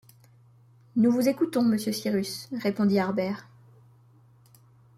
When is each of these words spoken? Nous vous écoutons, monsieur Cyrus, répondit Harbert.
Nous 0.95 1.11
vous 1.11 1.29
écoutons, 1.29 1.61
monsieur 1.61 1.91
Cyrus, 1.91 2.49
répondit 2.53 2.97
Harbert. 2.97 3.47